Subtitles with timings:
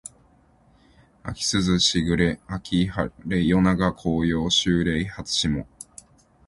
[1.23, 2.57] 秋涼秋雨秋
[3.21, 5.63] 晴夜長紅葉秋麗初霜